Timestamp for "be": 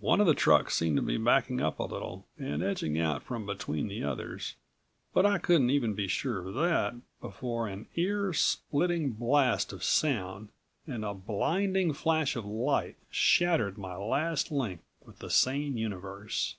1.02-1.16, 5.94-6.08